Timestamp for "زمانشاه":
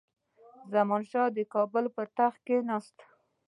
0.73-1.27